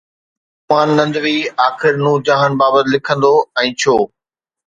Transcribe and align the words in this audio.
سليمان 0.67 0.89
ندوي 1.07 1.37
آخر 1.67 1.91
نور 2.05 2.17
جهان 2.27 2.51
بابت 2.61 2.85
لکندو 2.93 3.33
۽ 3.65 3.69
ڇو؟ 3.83 3.95